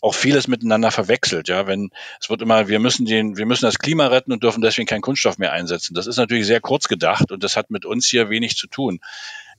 [0.00, 1.48] auch vieles miteinander verwechselt.
[1.48, 4.60] Ja, wenn es wird immer, wir müssen den, wir müssen das Klima retten und dürfen
[4.60, 5.94] deswegen keinen Kunststoff mehr einsetzen.
[5.94, 9.00] Das ist natürlich sehr kurz gedacht und das hat mit uns hier wenig zu tun.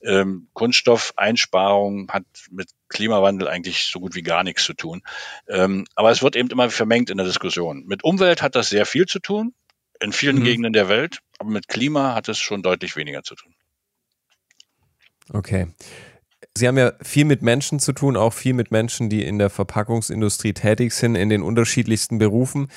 [0.00, 5.02] Ähm, Kunststoffeinsparung hat mit Klimawandel eigentlich so gut wie gar nichts zu tun.
[5.48, 7.84] Ähm, aber es wird eben immer vermengt in der Diskussion.
[7.86, 9.54] Mit Umwelt hat das sehr viel zu tun
[10.00, 10.44] in vielen mhm.
[10.44, 13.54] Gegenden der Welt, aber mit Klima hat es schon deutlich weniger zu tun.
[15.32, 15.68] Okay.
[16.56, 19.50] Sie haben ja viel mit Menschen zu tun, auch viel mit Menschen, die in der
[19.50, 22.68] Verpackungsindustrie tätig sind, in den unterschiedlichsten Berufen.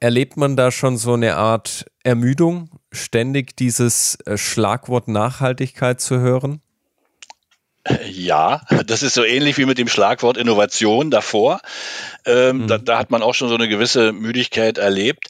[0.00, 6.60] Erlebt man da schon so eine Art Ermüdung, ständig dieses äh, Schlagwort Nachhaltigkeit zu hören?
[8.10, 11.60] Ja, das ist so ähnlich wie mit dem Schlagwort Innovation davor.
[12.24, 12.66] Ähm, mhm.
[12.66, 15.28] da, da hat man auch schon so eine gewisse Müdigkeit erlebt.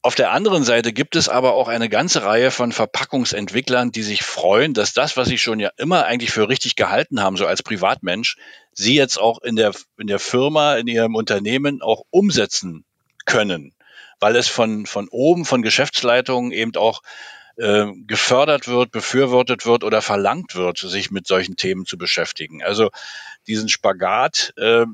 [0.00, 4.22] Auf der anderen Seite gibt es aber auch eine ganze Reihe von Verpackungsentwicklern, die sich
[4.22, 7.64] freuen, dass das, was sie schon ja immer eigentlich für richtig gehalten haben, so als
[7.64, 8.36] Privatmensch,
[8.72, 12.84] sie jetzt auch in der, in der Firma, in ihrem Unternehmen auch umsetzen
[13.24, 13.74] können,
[14.20, 17.02] weil es von, von oben, von Geschäftsleitungen eben auch
[17.56, 22.62] äh, gefördert wird, befürwortet wird oder verlangt wird, sich mit solchen Themen zu beschäftigen.
[22.62, 22.90] Also
[23.48, 24.86] diesen Spagat, äh,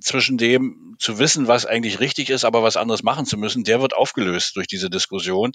[0.00, 3.80] zwischen dem zu wissen, was eigentlich richtig ist, aber was anderes machen zu müssen, der
[3.80, 5.52] wird aufgelöst durch diese Diskussion.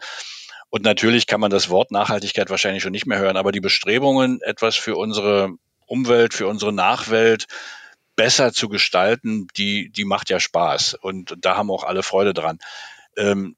[0.70, 4.42] Und natürlich kann man das Wort Nachhaltigkeit wahrscheinlich schon nicht mehr hören, aber die Bestrebungen,
[4.42, 5.52] etwas für unsere
[5.86, 7.46] Umwelt, für unsere Nachwelt
[8.16, 10.96] besser zu gestalten, die, die macht ja Spaß.
[10.96, 12.60] Und da haben auch alle Freude dran.
[13.18, 13.56] Ähm,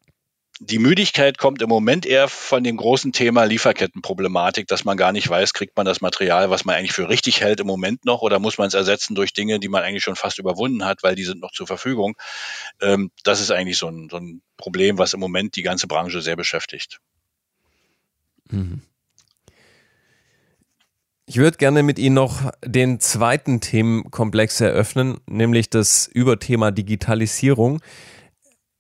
[0.60, 5.30] die Müdigkeit kommt im Moment eher von dem großen Thema Lieferkettenproblematik, dass man gar nicht
[5.30, 8.40] weiß, kriegt man das Material, was man eigentlich für richtig hält im Moment noch oder
[8.40, 11.26] muss man es ersetzen durch Dinge, die man eigentlich schon fast überwunden hat, weil die
[11.26, 12.16] sind noch zur Verfügung.
[12.82, 16.22] Ähm, das ist eigentlich so ein, so ein Problem, was im Moment die ganze Branche
[16.22, 17.00] sehr beschäftigt.
[18.50, 18.82] Mhm.
[21.28, 27.82] Ich würde gerne mit Ihnen noch den zweiten Themenkomplex eröffnen, nämlich das Überthema Digitalisierung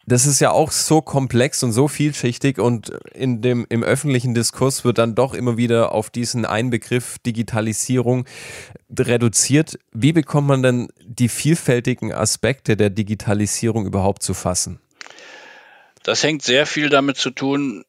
[0.05, 4.85] das ist ja auch so komplex und so vielschichtig und in dem, im öffentlichen Diskurs
[4.85, 8.25] wird dann doch immer wieder auf diesen einen Begriff Digitalisierung
[8.97, 9.79] reduziert.
[9.91, 14.79] Wie bekommt man denn die vielfältigen Aspekte der Digitalisierung überhaupt zu fassen?
[16.03, 17.83] Das hängt sehr viel damit zu tun,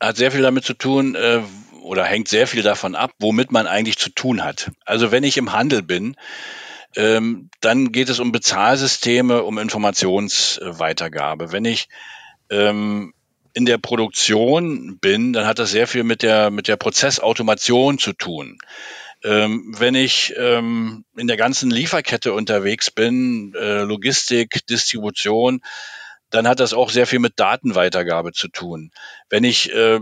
[0.00, 1.42] hat sehr viel damit zu tun, äh,
[1.86, 4.72] oder hängt sehr viel davon ab, womit man eigentlich zu tun hat.
[4.84, 6.16] Also wenn ich im Handel bin,
[6.94, 11.52] ähm, dann geht es um Bezahlsysteme, um Informationsweitergabe.
[11.52, 11.88] Wenn ich
[12.50, 13.12] ähm,
[13.52, 18.12] in der Produktion bin, dann hat das sehr viel mit der, mit der Prozessautomation zu
[18.12, 18.58] tun.
[19.24, 25.62] Ähm, wenn ich ähm, in der ganzen Lieferkette unterwegs bin, äh, Logistik, Distribution,
[26.30, 28.90] dann hat das auch sehr viel mit Datenweitergabe zu tun.
[29.30, 30.00] Wenn ich äh,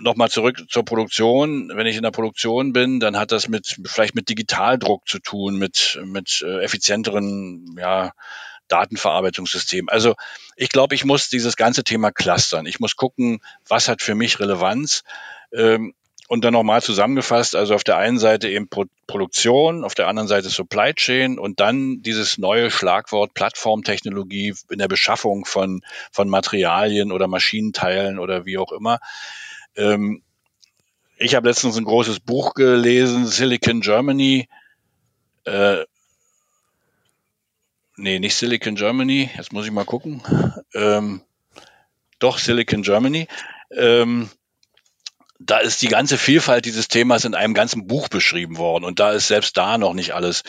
[0.00, 1.70] nochmal zurück zur Produktion.
[1.74, 5.56] Wenn ich in der Produktion bin, dann hat das mit vielleicht mit Digitaldruck zu tun,
[5.56, 8.12] mit mit äh, effizienteren ja,
[8.68, 9.88] Datenverarbeitungssystemen.
[9.88, 10.14] Also
[10.56, 12.66] ich glaube, ich muss dieses ganze Thema clustern.
[12.66, 15.02] Ich muss gucken, was hat für mich Relevanz.
[15.52, 15.94] Ähm,
[16.30, 20.28] und dann nochmal zusammengefasst, also auf der einen Seite eben Pro Produktion, auf der anderen
[20.28, 25.82] Seite Supply Chain und dann dieses neue Schlagwort Plattformtechnologie in der Beschaffung von,
[26.12, 29.00] von Materialien oder Maschinenteilen oder wie auch immer.
[29.76, 30.22] Ähm,
[31.16, 34.48] ich habe letztens ein großes Buch gelesen, Silicon Germany.
[35.44, 35.84] Äh,
[37.96, 40.22] nee, nicht Silicon Germany, jetzt muss ich mal gucken.
[40.74, 41.22] Ähm,
[42.18, 43.28] doch, Silicon Germany.
[43.70, 44.30] Ähm,
[45.40, 49.12] da ist die ganze Vielfalt dieses Themas in einem ganzen Buch beschrieben worden und da
[49.12, 50.42] ist selbst da noch nicht alles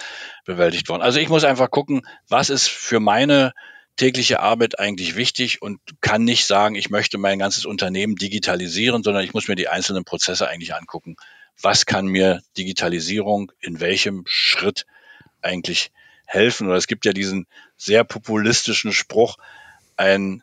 [0.46, 1.02] bewältigt worden.
[1.02, 3.54] Also ich muss einfach gucken, was ist für meine
[4.02, 9.24] tägliche Arbeit eigentlich wichtig und kann nicht sagen, ich möchte mein ganzes Unternehmen digitalisieren, sondern
[9.24, 11.18] ich muss mir die einzelnen Prozesse eigentlich angucken.
[11.62, 14.88] Was kann mir Digitalisierung in welchem Schritt
[15.44, 15.92] eigentlich
[16.26, 16.68] helfen?
[16.68, 17.46] Oder es gibt ja diesen
[17.78, 19.38] sehr populistischen Spruch,
[19.98, 20.42] ein,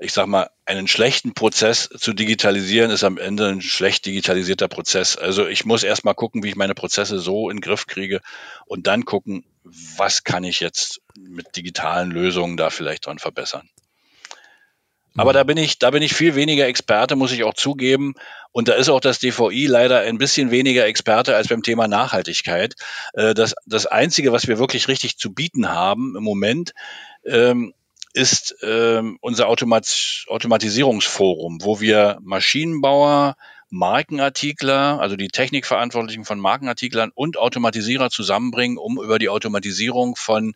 [0.00, 5.16] ich sag mal, einen schlechten Prozess zu digitalisieren ist am Ende ein schlecht digitalisierter Prozess.
[5.16, 8.20] Also ich muss erstmal gucken, wie ich meine Prozesse so in den Griff kriege
[8.64, 13.68] und dann gucken, was kann ich jetzt mit digitalen Lösungen da vielleicht dran verbessern.
[15.16, 18.14] Aber da bin ich, da bin ich viel weniger Experte, muss ich auch zugeben.
[18.52, 22.74] Und da ist auch das DVI leider ein bisschen weniger Experte als beim Thema Nachhaltigkeit.
[23.12, 26.72] Äh, das, das Einzige, was wir wirklich richtig zu bieten haben im Moment,
[27.26, 27.74] ähm,
[28.12, 33.36] ist ähm, unser Automat Automatisierungsforum, wo wir Maschinenbauer,
[33.70, 40.54] Markenartikler, also die Technikverantwortlichen von Markenartiklern und Automatisierer zusammenbringen, um über die Automatisierung von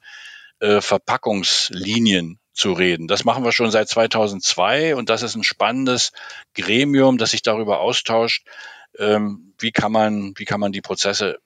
[0.58, 3.06] äh, Verpackungslinien zu reden.
[3.08, 6.12] Das machen wir schon seit 2002 und das ist ein spannendes
[6.54, 8.46] Gremium, das sich darüber austauscht,
[8.98, 11.38] ähm, wie kann man, wie kann man die Prozesse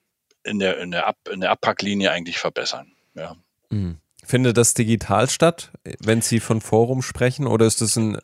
[0.45, 2.93] in der, in der, Ab, in der Abpacklinie eigentlich verbessern.
[3.15, 3.37] Ja.
[3.71, 4.01] Mhm.
[4.29, 8.19] Findet das digital statt, wenn Sie von Forum sprechen, oder ist das ein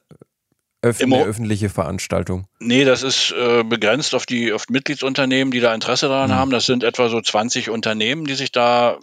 [0.82, 2.46] eine öffentliche Veranstaltung?
[2.60, 6.34] Nee, das ist äh, begrenzt auf die auf Mitgliedsunternehmen, die da Interesse daran mhm.
[6.34, 6.50] haben.
[6.50, 8.98] Das sind etwa so 20 Unternehmen, die sich da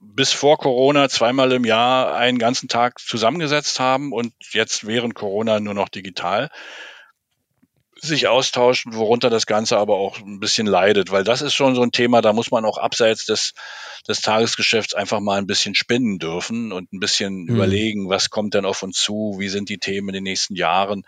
[0.00, 5.60] bis vor Corona zweimal im Jahr einen ganzen Tag zusammengesetzt haben und jetzt während Corona
[5.60, 6.50] nur noch digital.
[7.98, 11.82] Sich austauschen, worunter das Ganze aber auch ein bisschen leidet, weil das ist schon so
[11.82, 13.54] ein Thema, da muss man auch abseits des,
[14.06, 17.48] des Tagesgeschäfts einfach mal ein bisschen spinnen dürfen und ein bisschen mhm.
[17.48, 21.04] überlegen, was kommt denn auf uns zu, wie sind die Themen in den nächsten Jahren.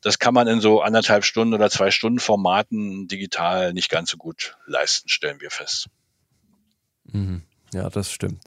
[0.00, 4.16] Das kann man in so anderthalb Stunden oder zwei Stunden Formaten digital nicht ganz so
[4.16, 5.88] gut leisten, stellen wir fest.
[7.04, 7.42] Mhm.
[7.74, 8.40] Ja, das stimmt.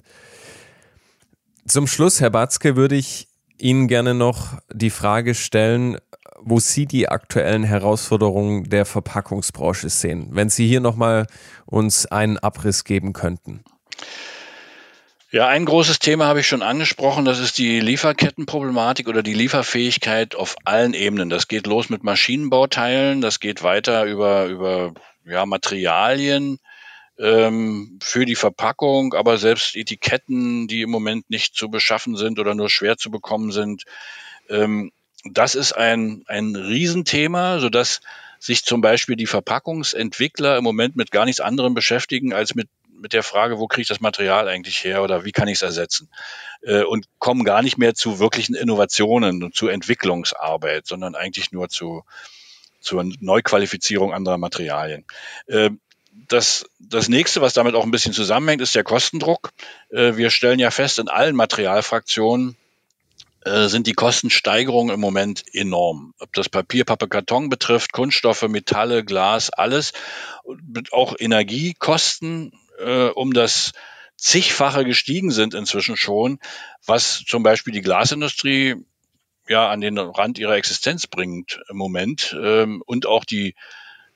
[1.68, 5.98] Zum Schluss, Herr Batzke, würde ich Ihnen gerne noch die Frage stellen,
[6.40, 10.28] wo Sie die aktuellen Herausforderungen der Verpackungsbranche sehen.
[10.32, 11.28] Wenn Sie hier nochmal
[11.66, 13.64] uns einen Abriss geben könnten.
[15.32, 20.34] Ja, ein großes Thema habe ich schon angesprochen, das ist die Lieferkettenproblematik oder die Lieferfähigkeit
[20.36, 21.30] auf allen Ebenen.
[21.30, 24.94] Das geht los mit Maschinenbauteilen, das geht weiter über, über
[25.26, 26.60] ja, Materialien,
[27.18, 32.56] ähm, für die Verpackung, aber selbst Etiketten, die im Moment nicht zu beschaffen sind oder
[32.56, 33.84] nur schwer zu bekommen sind.
[34.50, 34.92] Ähm,
[35.24, 38.02] das ist ein, ein Riesenthema, sodass
[38.40, 43.14] sich zum Beispiel die Verpackungsentwickler im Moment mit gar nichts anderem beschäftigen, als mit, mit
[43.14, 46.10] der Frage, wo kriege ich das Material eigentlich her oder wie kann ich es ersetzen?
[46.62, 51.70] Äh, und kommen gar nicht mehr zu wirklichen Innovationen und zu Entwicklungsarbeit, sondern eigentlich nur
[51.70, 52.04] zu,
[52.80, 55.06] zur Neuqualifizierung anderer Materialien.
[55.48, 55.72] Äh,
[56.28, 59.52] das, das nächste, was damit auch ein bisschen zusammenhängt, ist der Kostendruck.
[59.90, 62.58] Äh, wir stellen ja fest, in allen Materialfraktionen
[63.46, 66.14] äh, sind die Kostensteigerungen im Moment enorm.
[66.20, 69.94] Ob das Papier, Pappe, Karton betrifft, Kunststoffe, Metalle, Glas, alles.
[70.92, 73.74] Auch Energiekosten äh, um das
[74.18, 76.40] zigfache gestiegen sind inzwischen schon,
[76.86, 78.76] was zum Beispiel die Glasindustrie
[79.48, 83.56] ja an den Rand ihrer Existenz bringt im Moment ähm, und auch die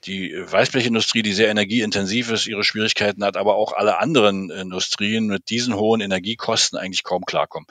[0.06, 5.50] die Weißblechindustrie, die sehr energieintensiv ist, ihre Schwierigkeiten hat, aber auch alle anderen Industrien mit
[5.50, 7.68] diesen hohen Energiekosten eigentlich kaum klarkommen.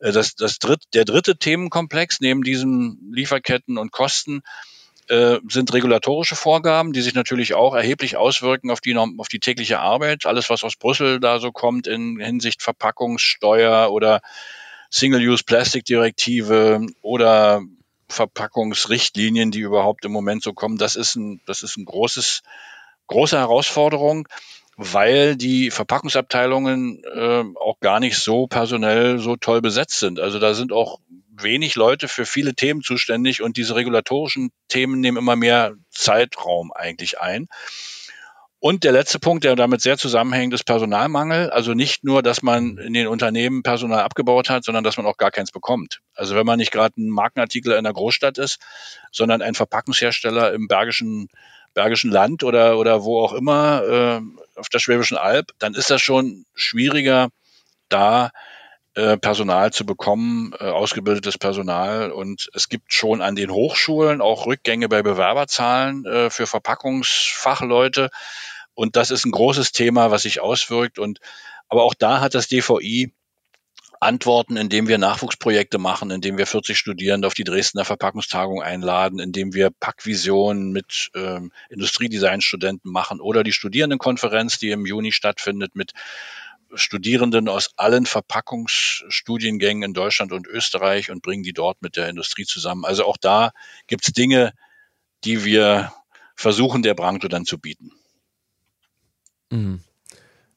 [0.00, 4.42] Äh, das, das dritt, der dritte Themenkomplex neben diesen Lieferketten und Kosten
[5.08, 9.78] äh, sind regulatorische Vorgaben, die sich natürlich auch erheblich auswirken auf die, auf die tägliche
[9.78, 10.26] Arbeit.
[10.26, 14.20] Alles, was aus Brüssel da so kommt in Hinsicht Verpackungssteuer oder
[14.90, 17.62] Single-Use-Plastic-Direktive oder
[18.08, 22.42] Verpackungsrichtlinien, die überhaupt im Moment so kommen, das ist ein, das ist ein großes,
[23.06, 24.28] große Herausforderung,
[24.76, 30.20] weil die Verpackungsabteilungen äh, auch gar nicht so personell so toll besetzt sind.
[30.20, 35.16] Also da sind auch wenig Leute für viele Themen zuständig und diese regulatorischen Themen nehmen
[35.16, 37.48] immer mehr Zeitraum eigentlich ein.
[38.60, 41.50] Und der letzte Punkt, der damit sehr zusammenhängt, ist Personalmangel.
[41.50, 45.16] Also nicht nur, dass man in den Unternehmen Personal abgebaut hat, sondern dass man auch
[45.16, 46.00] gar keins bekommt.
[46.14, 48.58] Also wenn man nicht gerade ein Markenartikel in der Großstadt ist,
[49.12, 51.28] sondern ein Verpackungshersteller im Bergischen,
[51.74, 54.20] Bergischen Land oder, oder wo auch immer äh,
[54.58, 57.28] auf der Schwäbischen Alb, dann ist das schon schwieriger,
[57.88, 58.30] da
[59.16, 62.10] Personal zu bekommen, äh, ausgebildetes Personal.
[62.10, 68.10] Und es gibt schon an den Hochschulen auch Rückgänge bei Bewerberzahlen äh, für Verpackungsfachleute.
[68.74, 70.98] Und das ist ein großes Thema, was sich auswirkt.
[70.98, 71.20] Und
[71.68, 73.12] aber auch da hat das DVI
[74.00, 79.54] Antworten, indem wir Nachwuchsprojekte machen, indem wir 40 Studierende auf die Dresdner Verpackungstagung einladen, indem
[79.54, 85.92] wir Packvisionen mit ähm, Industriedesignstudenten machen oder die Studierendenkonferenz, die im Juni stattfindet mit
[86.74, 92.44] Studierenden aus allen Verpackungsstudiengängen in Deutschland und Österreich und bringen die dort mit der Industrie
[92.44, 92.84] zusammen.
[92.84, 93.52] Also auch da
[93.86, 94.52] gibt es Dinge,
[95.24, 95.92] die wir
[96.36, 97.92] versuchen, der Branche dann zu bieten.
[99.50, 99.82] Mhm.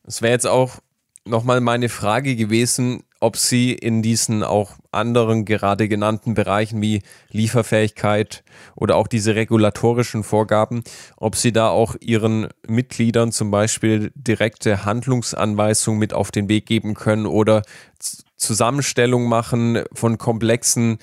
[0.04, 0.80] Das wäre jetzt auch
[1.25, 8.43] nochmal meine Frage gewesen, ob Sie in diesen auch anderen gerade genannten Bereichen wie Lieferfähigkeit
[8.75, 10.84] oder auch diese regulatorischen Vorgaben,
[11.17, 16.95] ob Sie da auch Ihren Mitgliedern zum Beispiel direkte Handlungsanweisungen mit auf den Weg geben
[16.95, 17.62] können oder
[18.38, 20.97] Zusammenstellung machen von komplexen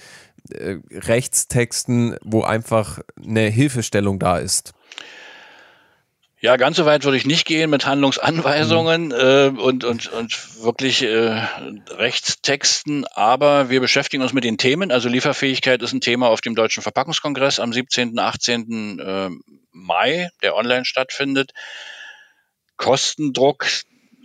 [0.50, 4.74] äh, Rechtstexten, wo einfach eine Hilfestellung da ist.
[6.40, 9.12] Ja, ganz so weit würde ich nicht gehen mit Handlungsanweisungen mhm.
[9.12, 11.44] äh, und, und, und wirklich äh,
[11.90, 14.92] Rechtstexten, aber wir beschäftigen uns mit den Themen.
[14.92, 18.98] Also Lieferfähigkeit ist ein Thema auf dem Deutschen Verpackungskongress am 17., 18.
[19.00, 19.30] Äh,
[19.72, 21.52] Mai, der online stattfindet.
[22.76, 23.66] Kostendruck,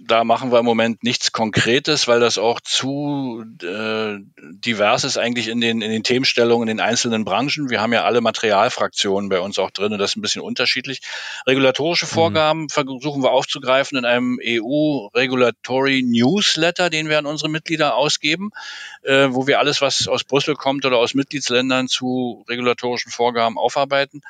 [0.07, 5.47] da machen wir im Moment nichts Konkretes, weil das auch zu äh, divers ist eigentlich
[5.47, 7.69] in den, in den Themenstellungen in den einzelnen Branchen.
[7.69, 11.01] Wir haben ja alle Materialfraktionen bei uns auch drin und das ist ein bisschen unterschiedlich.
[11.47, 12.09] Regulatorische mhm.
[12.09, 12.69] Vorgaben mhm.
[12.69, 18.51] versuchen wir aufzugreifen in einem EU Regulatory Newsletter, den wir an unsere Mitglieder ausgeben,
[19.03, 24.21] äh, wo wir alles, was aus Brüssel kommt oder aus Mitgliedsländern zu regulatorischen Vorgaben aufarbeiten.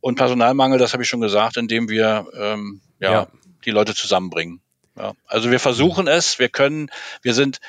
[0.00, 3.26] Und Personalmangel, das habe ich schon gesagt, indem wir ähm, ja, ja.
[3.64, 4.60] die Leute zusammenbringen.
[4.96, 6.90] Ja, also wir versuchen es, wir können,
[7.22, 7.60] wir sind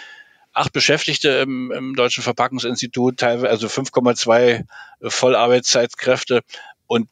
[0.54, 4.66] acht Beschäftigte im, im Deutschen Verpackungsinstitut, teilweise also 5,2
[5.02, 6.42] Vollarbeitszeitkräfte.
[6.86, 7.10] Und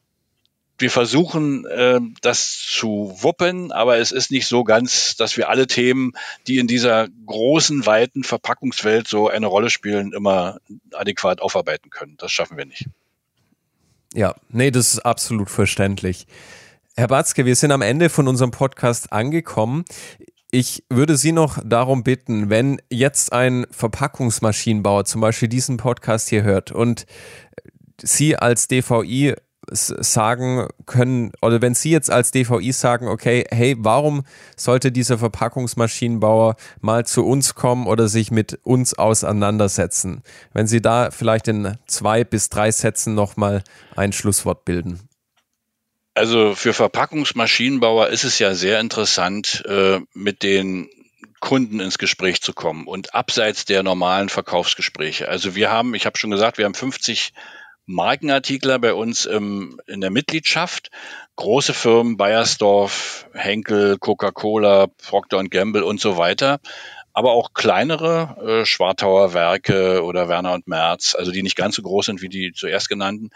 [0.78, 5.66] wir versuchen, äh, das zu wuppen, aber es ist nicht so ganz, dass wir alle
[5.66, 6.12] Themen,
[6.46, 10.58] die in dieser großen, weiten Verpackungswelt so eine Rolle spielen, immer
[10.92, 12.16] adäquat aufarbeiten können.
[12.18, 12.86] Das schaffen wir nicht.
[14.14, 16.26] Ja, nee, das ist absolut verständlich.
[16.94, 19.86] Herr Batzke, wir sind am Ende von unserem Podcast angekommen.
[20.50, 26.42] Ich würde Sie noch darum bitten, wenn jetzt ein Verpackungsmaschinenbauer zum Beispiel diesen Podcast hier
[26.42, 27.06] hört und
[28.02, 29.36] Sie als DVI
[29.70, 34.24] sagen können, oder wenn Sie jetzt als DVI sagen, okay, hey, warum
[34.54, 40.22] sollte dieser Verpackungsmaschinenbauer mal zu uns kommen oder sich mit uns auseinandersetzen?
[40.52, 43.64] Wenn Sie da vielleicht in zwei bis drei Sätzen nochmal
[43.96, 45.08] ein Schlusswort bilden.
[46.14, 50.90] Also für Verpackungsmaschinenbauer ist es ja sehr interessant, äh, mit den
[51.40, 55.28] Kunden ins Gespräch zu kommen und abseits der normalen Verkaufsgespräche.
[55.28, 57.32] Also wir haben, ich habe schon gesagt, wir haben 50
[57.86, 60.90] Markenartikler bei uns im, in der Mitgliedschaft.
[61.36, 66.60] Große Firmen, Bayersdorf, Henkel, Coca-Cola, Procter Gamble und so weiter
[67.14, 71.82] aber auch kleinere äh, Schwartauer Werke oder Werner und Merz, also die nicht ganz so
[71.82, 73.30] groß sind wie die zuerst genannten.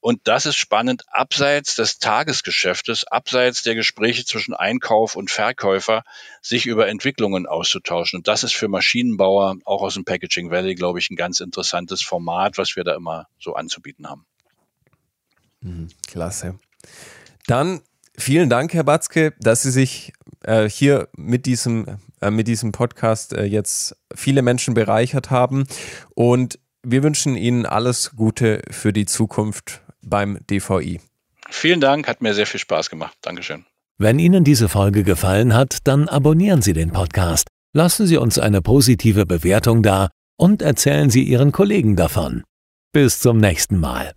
[0.00, 6.04] Und das ist spannend, abseits des Tagesgeschäftes, abseits der Gespräche zwischen Einkauf und Verkäufer,
[6.40, 8.18] sich über Entwicklungen auszutauschen.
[8.18, 12.02] Und das ist für Maschinenbauer, auch aus dem Packaging Valley, glaube ich, ein ganz interessantes
[12.02, 14.24] Format, was wir da immer so anzubieten haben.
[15.60, 16.60] Mhm, klasse.
[17.46, 17.80] Dann
[18.16, 20.12] vielen Dank, Herr Batzke, dass Sie sich
[20.44, 25.64] äh, hier mit diesem äh, mit diesem Podcast äh, jetzt viele Menschen bereichert haben.
[26.14, 31.00] Und wir wünschen Ihnen alles Gute für die Zukunft beim DVI.
[31.48, 33.16] Vielen Dank, hat mir sehr viel Spaß gemacht.
[33.22, 33.64] Dankeschön.
[33.98, 38.60] Wenn Ihnen diese Folge gefallen hat, dann abonnieren Sie den Podcast, lassen Sie uns eine
[38.60, 42.44] positive Bewertung da und erzählen Sie Ihren Kollegen davon.
[42.92, 44.12] Bis zum nächsten Mal.